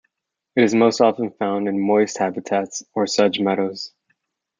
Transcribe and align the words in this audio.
It 0.55 0.63
is 0.63 0.73
most 0.73 0.99
often 0.99 1.29
found 1.29 1.67
in 1.67 1.79
moist 1.79 2.17
habitats 2.17 2.81
or 2.95 3.05
sedge 3.05 3.39
meadows. 3.39 3.93